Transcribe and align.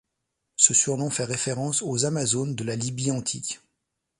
Ce 0.55 0.73
surnom 0.73 1.11
fait 1.11 1.25
référence 1.25 1.83
aux 1.83 2.05
Amazones 2.05 2.55
de 2.55 2.63
la 2.63 2.75
Libye 2.75 3.11
antique. 3.11 3.59